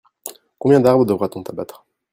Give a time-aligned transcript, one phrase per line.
[0.57, 1.85] Combien d'arbres devra-t-on abattre?